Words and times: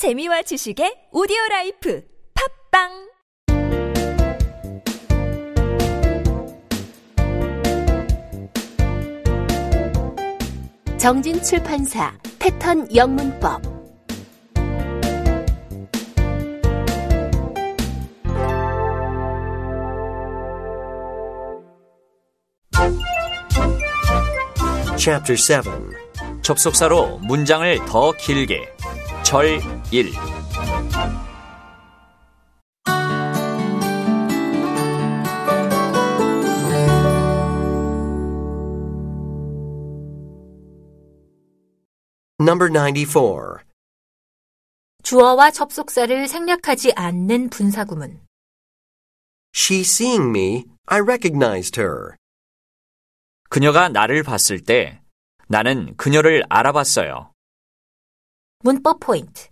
재미와 0.00 0.40
지식의 0.40 1.08
오디오 1.12 1.36
라이프 1.50 2.02
팝빵! 2.72 2.88
정진 10.96 11.42
출판사 11.42 12.16
패턴 12.38 12.88
영문법. 12.96 13.60
Chapter 24.96 25.36
7 25.36 25.62
접속사로 26.40 27.18
문장을 27.18 27.84
더 27.84 28.12
길게. 28.12 28.80
절 29.22 29.60
1. 29.92 30.12
Number 42.38 42.70
94. 42.70 43.64
주어와 45.02 45.50
접속사를 45.50 46.28
생략하지 46.28 46.92
않는 46.94 47.50
분사구문 47.50 48.20
She 49.52 49.80
seeing 49.80 50.30
me, 50.30 50.66
I 50.86 51.00
recognized 51.00 51.80
her. 51.80 52.14
그녀가 53.48 53.88
나를 53.88 54.22
봤을 54.22 54.62
때 54.62 55.02
나는 55.48 55.96
그녀를 55.96 56.44
알아봤어요. 56.48 57.32
문법 58.62 59.00
포인트 59.00 59.49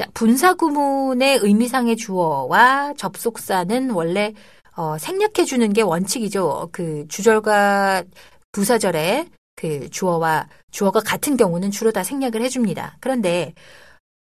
자, 0.00 0.06
분사구문의 0.14 1.40
의미상의 1.42 1.98
주어와 1.98 2.94
접속사는 2.94 3.90
원래 3.90 4.32
어, 4.74 4.96
생략해 4.96 5.44
주는 5.44 5.70
게 5.74 5.82
원칙이죠. 5.82 6.70
그 6.72 7.06
주절과 7.08 8.04
부사절에 8.50 9.28
그 9.56 9.90
주어와 9.90 10.48
주어가 10.70 11.00
같은 11.00 11.36
경우는 11.36 11.70
주로 11.70 11.92
다 11.92 12.02
생략을 12.02 12.40
해줍니다. 12.40 12.96
그런데 13.00 13.52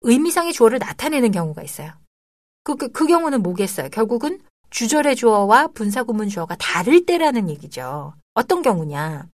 의미상의 0.02 0.53
주어를 0.53 0.78
나타내는 0.78 1.31
경우가 1.31 1.64
있어요. 1.64 1.92
그, 2.64 2.75
그, 2.75 2.90
그 2.90 3.08
경우는 3.08 3.42
뭐겠어요? 3.42 3.90
결국은 3.90 4.42
주절의 4.69 5.16
주어와 5.16 5.69
분사구문 5.69 6.30
주어가 6.30 6.56
다를 6.59 7.03
때라는 7.08 7.50
얘기죠. 7.50 8.14
어떤 8.36 8.62
경우냐? 8.62 9.25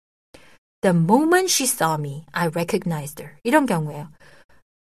The 0.80 0.96
moment 0.96 1.52
she 1.52 1.68
saw 1.68 1.96
me, 2.00 2.24
I 2.32 2.48
recognized 2.48 3.22
her. 3.22 3.36
이런 3.44 3.66
경우예요. 3.66 4.08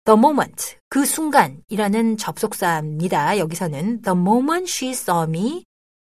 The 0.06 0.18
moment, 0.18 0.78
그 0.90 1.06
순간이라는 1.06 2.18
접속사입니다. 2.18 3.38
여기서는 3.38 4.02
the 4.02 4.18
moment 4.18 4.72
she 4.72 4.94
saw 4.94 5.24
me. 5.28 5.64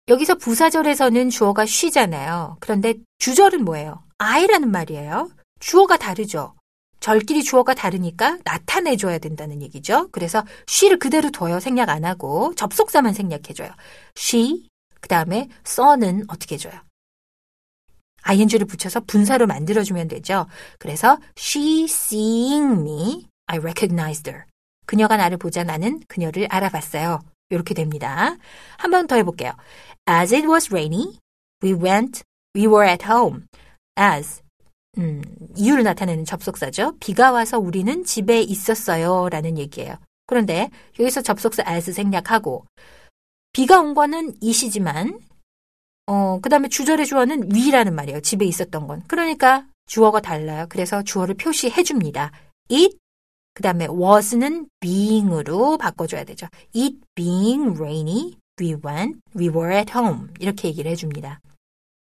여기서 0.08 0.36
부사절에서는 0.36 1.30
주어가 1.30 1.64
she잖아요. 1.64 2.58
그런데 2.59 2.95
주절은 3.19 3.63
뭐예요? 3.63 4.03
I라는 4.17 4.72
말이에요. 4.72 5.30
주어가 5.59 5.97
다르죠. 5.97 6.56
절끼리 7.00 7.44
주어가 7.44 7.75
다르니까 7.75 8.39
나타내줘야 8.44 9.19
된다는 9.19 9.61
얘기죠. 9.61 10.09
그래서 10.11 10.44
she를 10.67 10.97
그대로 10.97 11.30
둬요. 11.30 11.59
생략 11.59 11.89
안 11.89 12.06
하고 12.06 12.53
접속사만 12.56 13.13
생략해줘요. 13.13 13.69
she, 14.17 14.67
그 15.00 15.08
다음에 15.08 15.50
saw는 15.66 16.25
어떻게 16.28 16.56
해줘요? 16.56 16.73
ing를 18.23 18.66
붙여서 18.66 19.02
분사로 19.02 19.45
만들어주면 19.45 20.08
되죠. 20.08 20.47
그래서 20.80 21.19
she 21.38 21.83
seeing 21.83 22.81
me, 22.81 23.28
I 23.48 23.58
recognized 23.60 24.30
her. 24.30 24.46
그녀가 24.86 25.18
나를 25.18 25.38
보자 25.38 25.64
나는 25.64 26.02
그녀를 26.08 26.48
알아봤어요. 26.50 27.20
이렇게 27.50 27.74
됩니다. 27.74 28.38
한 28.78 28.92
번 28.92 29.08
더 29.08 29.16
해볼게요. 29.16 29.54
As 30.10 30.34
it 30.34 30.48
was 30.48 30.70
rainy, 30.72 31.20
we 31.64 31.74
went, 31.74 32.24
we 32.56 32.66
were 32.68 32.88
at 32.88 33.06
home. 33.06 33.44
As, 34.00 34.42
음, 34.97 35.22
이유를 35.56 35.84
나타내는 35.84 36.25
접속사죠. 36.25 36.97
비가 37.00 37.31
와서 37.31 37.59
우리는 37.59 38.03
집에 38.03 38.42
있었어요. 38.42 39.30
라는 39.30 39.58
얘기예요. 39.58 39.96
그런데 40.28 40.69
여기서 41.00 41.22
접속사 41.22 41.64
as 41.68 41.94
생략하고, 41.94 42.66
비가 43.53 43.80
온 43.80 43.94
거는 43.94 44.36
이시지만, 44.42 45.19
어, 46.08 46.40
그 46.42 46.50
다음에 46.50 46.68
주절의 46.68 47.06
주어는 47.06 47.53
위라는 47.53 47.96
말이에요. 47.96 48.22
집에 48.22 48.46
있었던 48.46 48.88
건. 48.88 49.03
그러니까 49.08 49.66
주어가 49.88 50.19
달라요. 50.19 50.66
그래서 50.69 51.03
주어를 51.03 51.36
표시해 51.36 51.84
줍니다. 51.84 52.31
it, 52.72 52.98
그 53.56 53.64
다음에 53.64 53.88
was는 53.88 54.68
being으로 54.82 55.78
바꿔줘야 55.80 56.24
되죠. 56.26 56.48
it 56.76 56.98
being 57.16 57.72
rainy, 57.76 58.38
we 58.62 58.76
went, 58.86 59.20
we 59.36 59.48
were 59.50 59.74
at 59.76 59.92
home. 59.98 60.28
이렇게 60.40 60.68
얘기를 60.68 60.92
해줍니다. 60.92 61.40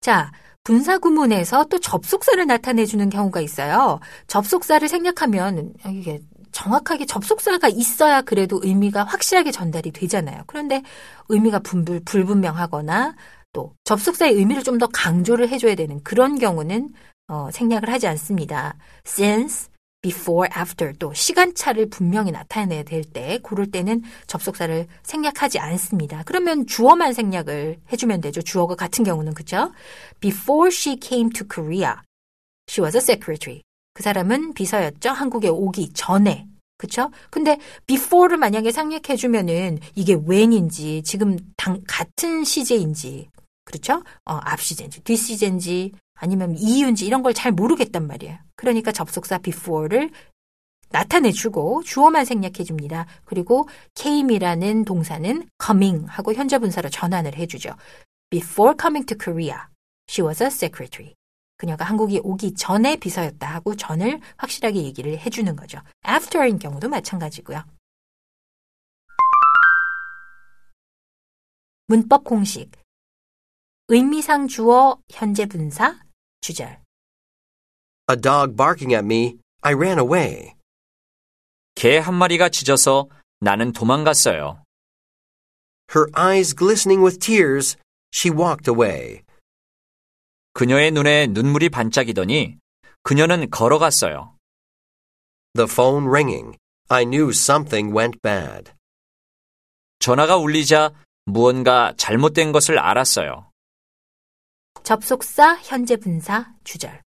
자, 0.01 0.33
분사 0.65 0.99
구문에서 0.99 1.65
또 1.67 1.79
접속사를 1.81 2.45
나타내주는 2.47 3.09
경우가 3.09 3.41
있어요. 3.41 4.01
접속사를 4.27 4.87
생략하면 4.87 5.75
이게 5.89 6.21
정확하게 6.53 7.07
접속사가 7.07 7.69
있어야 7.69 8.21
그래도 8.23 8.61
의미가 8.63 9.05
확실하게 9.05 9.53
전달이 9.53 9.93
되잖아요. 9.93 10.43
그런데 10.47 10.83
의미가 11.29 11.61
분불, 11.61 12.01
불분명하거나 12.05 13.15
또 13.53 13.75
접속사의 13.85 14.35
의미를 14.35 14.63
좀 14.63 14.79
더 14.79 14.87
강조를 14.89 15.49
해줘야 15.49 15.75
되는 15.75 16.03
그런 16.03 16.39
경우는 16.39 16.91
어, 17.29 17.49
생략을 17.53 17.91
하지 17.91 18.07
않습니다. 18.09 18.77
since, 19.07 19.69
before, 20.09 20.49
after 20.57 20.93
또 20.99 21.13
시간차를 21.13 21.91
분명히 21.91 22.31
나타내야 22.31 22.83
될때 22.83 23.39
그럴 23.43 23.71
때는 23.71 24.03
접속사를 24.27 24.87
생략하지 25.03 25.59
않습니다. 25.59 26.23
그러면 26.25 26.67
주어만 26.67 27.13
생략을 27.13 27.79
해주면 27.93 28.21
되죠. 28.23 28.41
주어가 28.41 28.75
같은 28.75 29.05
경우는 29.05 29.35
그죠? 29.35 29.73
Before 30.21 30.69
she 30.73 30.99
came 31.03 31.31
to 31.31 31.47
Korea, 31.47 31.95
she 32.69 32.83
was 32.83 32.97
a 32.97 33.03
secretary. 33.03 33.63
그 33.93 34.03
사람은 34.03 34.55
비서였죠. 34.55 35.11
한국에 35.11 35.49
오기 35.49 35.93
전에. 35.93 36.47
그쵸? 36.79 37.11
근데 37.31 37.59
before를 37.87 38.37
만약에 38.37 38.71
생략해주면은 38.71 39.81
이게 39.97 40.15
when인지 40.15 41.03
지금 41.05 41.37
당, 41.57 41.83
같은 41.89 42.45
시제인지 42.45 43.29
그렇죠? 43.65 44.05
어, 44.25 44.39
앞 44.43 44.61
시제인지 44.61 45.01
뒷 45.01 45.17
시제인지 45.17 45.93
아니면 46.21 46.57
이유인지 46.57 47.07
이런 47.07 47.23
걸 47.23 47.33
잘 47.33 47.53
모르겠단 47.53 48.07
말이에요. 48.07 48.39
그러니까 48.57 48.91
접속사 48.93 49.39
before를 49.39 50.11
나타내주고 50.91 51.83
주어만 51.85 52.25
생략해줍니다. 52.25 53.07
그리고 53.25 53.69
came이라는 53.95 54.85
동사는 54.85 55.49
coming 55.65 56.07
하고 56.09 56.33
현재 56.33 56.59
분사로 56.59 56.89
전환을 56.89 57.37
해주죠. 57.37 57.75
Before 58.31 58.75
coming 58.81 59.07
to 59.07 59.17
Korea, 59.17 59.59
she 60.09 60.27
was 60.27 60.43
a 60.43 60.49
secretary. 60.49 61.15
그녀가 61.59 61.85
한국에 61.85 62.21
오기 62.23 62.55
전에 62.55 62.97
비서였다 62.97 63.47
하고 63.47 63.75
전을 63.77 64.21
확실하게 64.37 64.83
얘기를 64.83 65.19
해주는 65.19 65.55
거죠. 65.57 65.81
after인 66.09 66.59
경우도 66.59 66.89
마찬가지고요. 66.89 67.63
문법 71.89 72.25
공식 72.25 72.71
의미상 73.89 74.49
주어 74.49 74.99
현재 75.11 75.47
분사 75.47 75.99
주절 76.41 76.81
A 78.11 78.17
dog 78.17 78.57
barking 78.57 78.95
at 78.95 79.05
me, 79.05 79.39
I 79.61 79.75
ran 79.75 79.99
away. 79.99 80.55
개 81.75 81.99
한 81.99 82.15
마리가 82.15 82.49
짖어서 82.49 83.09
나는 83.41 83.73
도망갔어요. 83.73 84.65
Her 85.95 86.07
eyes 86.17 86.55
glistening 86.55 87.05
with 87.05 87.19
tears, 87.19 87.77
she 88.15 88.35
walked 88.35 88.69
away. 88.71 89.23
그녀의 90.55 90.91
눈에 90.91 91.27
눈물이 91.29 91.69
반짝이더니 91.69 92.57
그녀는 93.03 93.49
걸어갔어요. 93.51 94.37
The 95.55 95.69
phone 95.71 96.09
ringing, 96.09 96.57
I 96.89 97.05
knew 97.05 97.31
something 97.31 97.97
went 97.97 98.19
bad. 98.23 98.73
전화가 100.01 100.37
울리자 100.37 100.93
무언가 101.27 101.93
잘못된 101.97 102.53
것을 102.53 102.79
알았어요. 102.79 103.48
접속사 104.89 105.57
현재 105.57 105.97
분사 105.97 106.55
주절 106.65 107.03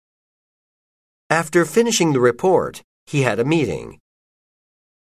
After 1.33 1.67
finishing 1.67 2.13
the 2.13 2.21
report, 2.21 2.83
he 3.11 3.23
had 3.23 3.41
a 3.41 3.43
meeting. 3.43 3.97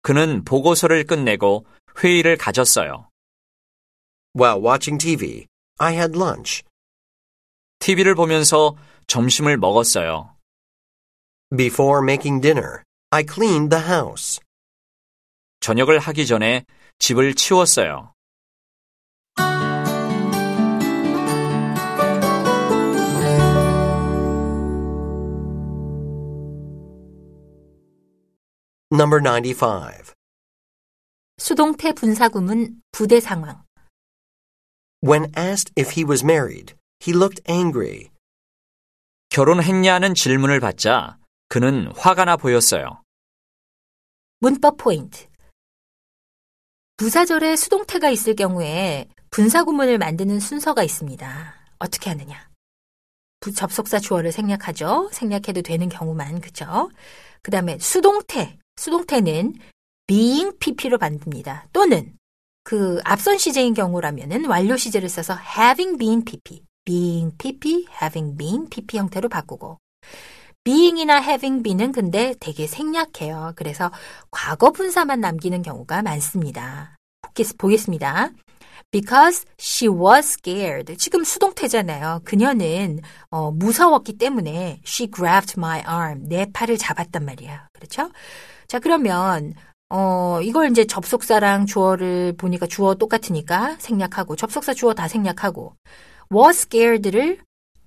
그는 0.02 0.44
보고서를 0.44 1.02
끝내고 1.02 1.66
회의를 1.98 2.36
가졌어요. 2.36 3.10
While 4.38 4.62
watching 4.64 4.96
TV, 4.96 5.48
I 5.78 5.94
had 5.94 6.16
lunch. 6.16 6.62
TV를 7.80 8.14
보면서 8.14 8.76
점심을 9.08 9.56
먹었어요. 9.56 10.36
Before 11.56 12.00
making 12.00 12.40
dinner, 12.40 12.84
I 13.10 13.24
cleaned 13.28 13.74
the 13.74 13.84
house. 13.84 14.38
저녁을 15.58 15.98
하기 15.98 16.28
전에 16.28 16.64
집을 17.00 17.34
치웠어요. 17.34 18.14
Number 28.92 29.20
95. 29.22 30.12
수동태 31.38 31.92
분사구문 31.92 32.82
부대 32.92 33.20
상황. 33.20 33.64
When 35.02 35.32
asked 35.36 35.72
if 35.76 35.92
he 35.92 36.04
was 36.04 36.22
married, 36.22 36.74
he 37.04 37.12
looked 37.16 37.42
angry. 37.50 38.10
결혼했냐는 39.30 40.14
질문을 40.14 40.60
받자 40.60 41.18
그는 41.48 41.90
화가 41.96 42.26
나 42.26 42.36
보였어요. 42.36 43.02
문법 44.40 44.76
포인트. 44.76 45.26
부사절에 46.98 47.56
수동태가 47.56 48.10
있을 48.10 48.36
경우에 48.36 49.08
분사구문을 49.30 49.98
만드는 49.98 50.38
순서가 50.38 50.82
있습니다. 50.82 51.54
어떻게 51.78 52.10
하느냐? 52.10 52.48
부- 53.40 53.52
접속사 53.52 53.98
주어를 53.98 54.30
생략하죠. 54.30 55.08
생략해도 55.12 55.62
되는 55.62 55.88
경우만 55.88 56.40
그죠? 56.40 56.90
그 57.42 57.50
다음에 57.50 57.78
수동태. 57.78 58.58
수동태는 58.76 59.54
being 60.06 60.56
pp로 60.58 60.98
만듭니다. 60.98 61.68
또는 61.72 62.16
그 62.64 63.00
앞선 63.04 63.38
시제인 63.38 63.74
경우라면은 63.74 64.46
완료 64.46 64.76
시제를 64.76 65.08
써서 65.08 65.36
having 65.58 65.98
been 65.98 66.24
pp, 66.24 66.62
being 66.84 67.36
pp, 67.36 67.86
having 68.00 68.36
been 68.36 68.68
pp 68.68 68.98
형태로 68.98 69.28
바꾸고 69.28 69.78
being이나 70.64 71.20
having 71.20 71.62
been은 71.62 71.92
근데 71.92 72.34
되게 72.38 72.66
생략해요. 72.68 73.52
그래서 73.56 73.90
과거 74.30 74.70
분사만 74.70 75.20
남기는 75.20 75.62
경우가 75.62 76.02
많습니다. 76.02 76.96
보겠- 77.22 77.58
보겠습니다. 77.58 78.30
Because 78.92 79.46
she 79.58 79.88
was 79.88 80.36
scared. 80.38 80.96
지금 80.98 81.24
수동태잖아요. 81.24 82.20
그녀는 82.24 83.00
어, 83.30 83.50
무서웠기 83.50 84.18
때문에 84.18 84.80
she 84.86 85.10
grabbed 85.10 85.54
my 85.58 85.82
arm. 85.88 86.28
내 86.28 86.46
팔을 86.52 86.76
잡았단 86.76 87.24
말이에요. 87.24 87.58
그렇죠? 87.72 88.10
자, 88.68 88.78
그러면 88.78 89.54
어, 89.88 90.40
이걸 90.42 90.70
이제 90.70 90.86
접속사랑 90.86 91.66
주어를 91.66 92.34
보니까 92.36 92.66
주어 92.66 92.94
똑같으니까 92.94 93.76
생략하고 93.78 94.36
접속사 94.36 94.74
주어 94.74 94.94
다 94.94 95.08
생략하고 95.08 95.74
was 96.32 96.60
scared를 96.60 97.38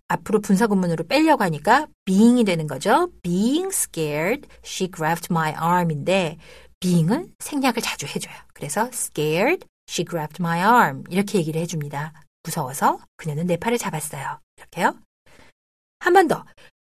앞으로 0.08 0.40
분사구문으로 0.40 1.06
빼려고 1.08 1.44
하니까 1.44 1.88
being이 2.06 2.44
되는 2.44 2.68
거죠. 2.68 3.10
being 3.24 3.70
scared, 3.70 4.48
she 4.64 4.92
grabbed 4.92 5.30
my 5.32 5.54
arm인데 5.54 6.38
being은 6.80 7.34
생략을 7.40 7.82
자주 7.82 8.06
해줘요. 8.06 8.36
그래서 8.54 8.88
scared, 8.94 9.66
she 9.90 10.06
grabbed 10.06 10.42
my 10.42 10.60
arm 10.62 11.04
이렇게 11.10 11.38
얘기를 11.40 11.60
해줍니다. 11.62 12.14
무서워서 12.44 13.00
그녀는 13.18 13.48
내 13.48 13.58
팔을 13.58 13.78
잡았어요. 13.78 14.40
이렇게요. 14.58 14.98
한 16.00 16.14
번 16.14 16.28
더. 16.28 16.46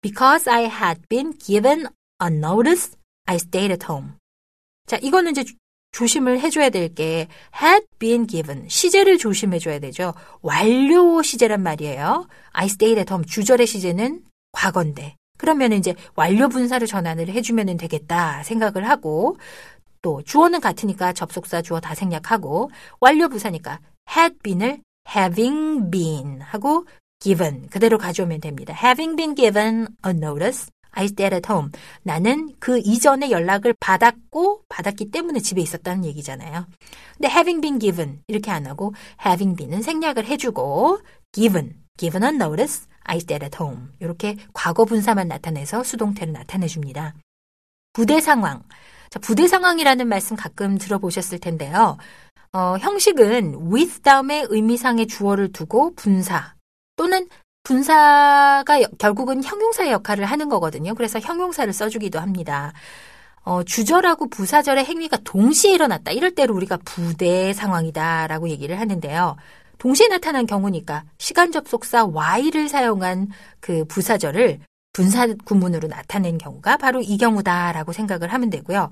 Because 0.01 0.49
I 0.49 0.63
had 0.65 1.01
been 1.09 1.37
given 1.37 1.85
a 2.23 2.27
notice, 2.27 2.95
I 3.25 3.35
stayed 3.35 3.71
at 3.71 3.85
home. 3.89 4.13
자, 4.87 4.97
이거는 5.01 5.31
이제 5.31 5.43
조심을 5.91 6.39
해줘야 6.39 6.69
될 6.69 6.93
게 6.93 7.27
had 7.61 7.85
been 7.99 8.25
given 8.27 8.67
시제를 8.69 9.17
조심해줘야 9.17 9.79
되죠. 9.79 10.13
완료 10.41 11.21
시제란 11.21 11.61
말이에요. 11.61 12.27
I 12.51 12.65
stayed 12.67 12.99
at 12.99 13.11
home 13.11 13.25
주절의 13.27 13.67
시제는 13.67 14.23
과거인데 14.53 15.15
그러면 15.37 15.73
이제 15.73 15.95
완료 16.15 16.47
분사를 16.49 16.85
전환을 16.87 17.27
해주면 17.29 17.75
되겠다 17.77 18.43
생각을 18.43 18.87
하고 18.87 19.37
또 20.01 20.21
주어는 20.23 20.59
같으니까 20.59 21.13
접속사 21.13 21.61
주어 21.61 21.79
다 21.79 21.95
생략하고 21.95 22.69
완료 22.99 23.29
부사니까 23.29 23.79
had 24.15 24.37
been을 24.43 24.81
having 25.15 25.89
been 25.91 26.41
하고 26.41 26.85
given 27.19 27.67
그대로 27.69 27.97
가져오면 27.97 28.41
됩니다. 28.41 28.73
having 28.73 29.15
been 29.15 29.35
given 29.35 29.87
a 30.05 30.11
notice 30.11 30.69
I 30.91 31.05
stayed 31.05 31.33
at 31.33 31.47
home. 31.49 31.71
나는 32.03 32.53
그 32.59 32.79
이전에 32.79 33.31
연락을 33.31 33.73
받았고 33.79 34.63
받았기 34.67 35.11
때문에 35.11 35.39
집에 35.39 35.61
있었다는 35.61 36.05
얘기잖아요. 36.05 36.67
근데 37.17 37.27
having 37.29 37.61
been 37.61 37.79
given 37.79 38.21
이렇게 38.27 38.51
안 38.51 38.67
하고 38.67 38.93
having 39.25 39.55
been은 39.55 39.81
생략을 39.81 40.25
해주고 40.25 40.99
given, 41.31 41.75
given 41.97 42.23
a 42.23 42.35
notice, 42.35 42.87
I 43.03 43.17
stayed 43.17 43.43
at 43.43 43.57
home. 43.59 43.87
이렇게 43.99 44.35
과거 44.53 44.85
분사만 44.85 45.27
나타내서 45.27 45.83
수동태를 45.83 46.33
나타내줍니다. 46.33 47.15
부대 47.93 48.19
상황. 48.19 48.63
자, 49.11 49.19
부대 49.19 49.45
상황이라는 49.45 50.07
말씀 50.07 50.37
가끔 50.37 50.77
들어보셨을 50.77 51.39
텐데요. 51.39 51.97
어, 52.53 52.77
형식은 52.79 53.71
with 53.71 54.01
다음에 54.01 54.45
의미상의 54.47 55.07
주어를 55.07 55.51
두고 55.51 55.93
분사 55.95 56.55
또는 56.95 57.27
분사가 57.63 58.81
여- 58.81 58.87
결국은 58.97 59.43
형용사의 59.43 59.91
역할을 59.91 60.23
하는 60.25 60.47
거거든요. 60.47 60.95
그래서 60.95 61.19
형용사를 61.19 61.71
써주기도 61.73 62.19
합니다. 62.21 62.71
어, 63.43 63.63
주절하고 63.63 64.29
부사절의 64.29 64.85
행위가 64.85 65.17
동시에 65.25 65.73
일어났다. 65.73 66.11
이럴 66.11 66.33
때를 66.33 66.55
우리가 66.55 66.77
부대 66.85 67.51
상황이다라고 67.53 68.47
얘기를 68.47 68.79
하는데요. 68.79 69.35
동시에 69.77 70.07
나타난 70.07 70.45
경우니까 70.45 71.03
시간 71.17 71.51
접속사 71.51 72.05
y를 72.05 72.69
사용한 72.69 73.27
그 73.59 73.83
부사절을 73.85 74.59
분사 74.93 75.27
구문으로 75.45 75.87
나타낸 75.87 76.37
경우가 76.37 76.77
바로 76.77 77.01
이 77.01 77.17
경우다라고 77.17 77.93
생각을 77.93 78.33
하면 78.33 78.49
되고요. 78.49 78.89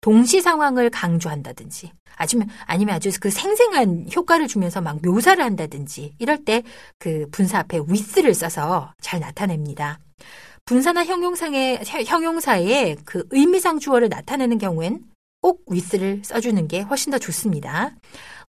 동시 0.00 0.40
상황을 0.40 0.90
강조한다든지 0.90 1.92
아니면 2.16 2.48
아니면 2.66 2.94
아주 2.94 3.10
그 3.20 3.30
생생한 3.30 4.08
효과를 4.14 4.48
주면서 4.48 4.80
막 4.80 5.00
묘사를 5.02 5.42
한다든지 5.42 6.14
이럴 6.18 6.44
때 6.44 6.62
그 6.98 7.26
분사 7.30 7.58
앞에 7.60 7.78
with를 7.78 8.34
써서 8.34 8.92
잘 9.00 9.20
나타냅니다. 9.20 9.98
분사나 10.64 11.04
형용상의 11.04 11.80
형용사의 11.84 12.98
그 13.04 13.26
의미상 13.30 13.78
주어를 13.80 14.08
나타내는 14.08 14.58
경우엔 14.58 15.04
꼭 15.40 15.64
with를 15.70 16.22
써주는 16.24 16.68
게 16.68 16.80
훨씬 16.82 17.10
더 17.10 17.18
좋습니다. 17.18 17.94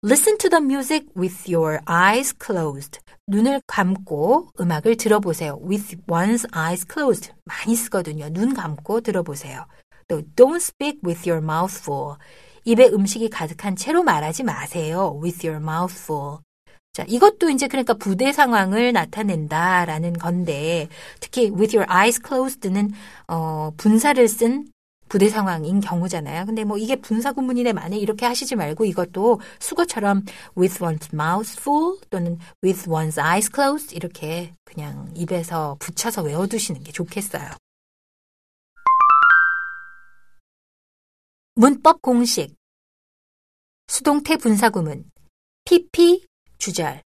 Listen 0.04 0.36
to 0.38 0.48
the 0.48 0.60
music 0.60 1.06
with 1.14 1.48
your 1.48 1.78
eyes 1.88 2.34
closed. 2.36 2.98
눈을 3.28 3.60
감고 3.68 4.48
음악을 4.58 4.96
들어보세요. 4.96 5.60
With 5.64 5.96
one's 6.08 6.44
eyes 6.56 6.84
closed. 6.84 7.30
많이 7.44 7.76
쓰거든요. 7.76 8.28
눈 8.30 8.52
감고 8.52 9.02
들어보세요. 9.02 9.64
또 10.08 10.22
don't 10.34 10.56
speak 10.56 10.98
with 11.06 11.30
your 11.30 11.40
mouth 11.40 11.78
full. 11.78 12.16
입에 12.64 12.88
음식이 12.88 13.30
가득한 13.30 13.76
채로 13.76 14.02
말하지 14.02 14.42
마세요. 14.42 15.20
With 15.22 15.46
your 15.46 15.62
mouth 15.62 15.94
full. 15.94 16.38
자, 16.92 17.04
이것도 17.06 17.50
이제 17.50 17.68
그러니까 17.68 17.94
부대 17.94 18.32
상황을 18.32 18.92
나타낸다라는 18.92 20.14
건데 20.14 20.88
특히 21.20 21.44
with 21.44 21.76
your 21.76 21.86
eyes 21.88 22.20
closed는 22.20 22.90
어, 23.28 23.70
분사를 23.76 24.26
쓴 24.26 24.71
부대 25.12 25.28
상황인 25.28 25.80
경우잖아요. 25.80 26.46
근데 26.46 26.64
뭐 26.64 26.78
이게 26.78 26.96
분사 26.96 27.32
구문이네 27.32 27.74
만에 27.74 27.98
이렇게 27.98 28.24
하시지 28.24 28.56
말고 28.56 28.86
이것도 28.86 29.42
수거처럼 29.60 30.24
with 30.56 30.78
one's 30.78 31.12
mouth 31.12 31.54
full 31.60 32.00
또는 32.08 32.38
with 32.64 32.88
one's 32.88 33.22
eyes 33.22 33.50
closed 33.54 33.94
이렇게 33.94 34.54
그냥 34.64 35.12
입에서 35.14 35.76
붙여서 35.80 36.22
외워두시는 36.22 36.82
게 36.82 36.92
좋겠어요. 36.92 37.46
문법 41.56 42.00
공식 42.00 42.54
수동태 43.88 44.38
분사 44.38 44.70
구문 44.70 45.04
PP 45.66 46.26
주절 46.56 47.02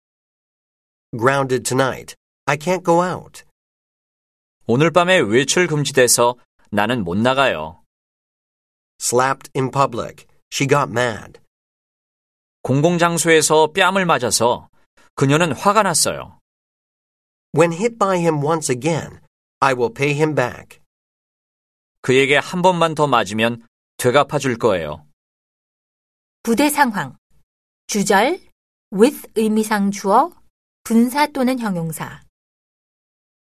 Grounded 1.16 1.62
tonight. 1.62 2.16
I 2.48 2.58
can't 2.58 2.84
go 2.84 3.06
out. 3.06 3.44
오늘 4.66 4.90
밤에 4.90 5.20
외출 5.20 5.68
금지돼서 5.68 6.34
나는 6.72 7.04
못 7.04 7.16
나가요. 7.16 7.81
Slapped 9.01 9.51
in 9.55 9.71
public. 9.71 10.27
She 10.51 10.67
got 10.67 10.91
mad. 10.91 11.41
공공장소에서 12.63 13.73
뺨을 13.73 14.07
맞아서 14.07 14.69
그녀는 15.15 15.53
화가 15.53 15.83
났어요. 15.83 16.39
When 17.57 17.73
hit 17.73 17.99
by 17.99 18.19
him 18.19 18.43
once 18.43 18.71
again, 18.71 19.21
I 19.61 19.75
will 19.75 19.93
pay 19.93 20.15
him 20.15 20.35
back. 20.35 20.81
그에게 22.01 22.37
한 22.37 22.63
번만 22.63 22.95
더 22.95 23.07
맞으면 23.07 23.67
되갚아 23.97 24.39
줄 24.39 24.59
거예요. 24.59 25.07
부대 26.43 26.69
상황 26.69 27.17
주절 27.89 28.41
with 28.93 29.29
의미상 29.35 29.91
주어 29.91 30.33
분사 30.85 31.27
또는 31.29 31.59
형용사 31.59 32.23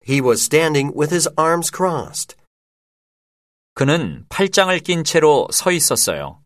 He 0.02 0.20
was 0.20 0.42
standing 0.42 0.92
with 0.96 1.12
his 1.12 1.28
arms 1.36 1.70
crossed. 1.70 2.36
그는 3.75 4.25
팔짱을 4.29 4.79
낀 4.79 5.03
채로 5.03 5.47
서 5.51 5.71
있었어요. 5.71 6.43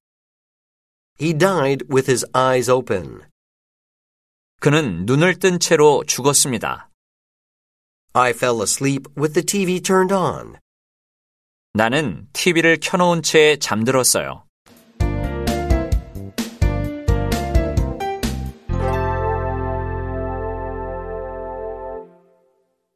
He 1.21 1.37
died 1.37 1.85
with 1.91 2.09
his 2.09 2.25
eyes 2.33 2.71
open. 2.71 3.21
그는 4.59 5.05
눈을 5.05 5.37
뜬 5.39 5.59
채로 5.59 6.03
죽었습니다. 6.05 6.89
I 8.13 8.31
fell 8.31 8.61
asleep 8.61 9.03
with 9.17 9.33
the 9.33 9.45
TV 9.45 9.81
turned 9.81 10.13
on. 10.13 10.55
나는 11.73 12.27
TV를 12.33 12.79
켜놓은 12.81 13.21
채 13.21 13.57
잠들었어요. 13.57 14.46